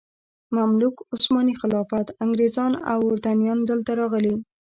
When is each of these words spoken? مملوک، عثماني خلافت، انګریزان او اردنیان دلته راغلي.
مملوک، 0.57 0.95
عثماني 1.15 1.53
خلافت، 1.61 2.05
انګریزان 2.23 2.71
او 2.91 2.99
اردنیان 3.09 3.59
دلته 3.69 3.91
راغلي. 3.99 4.33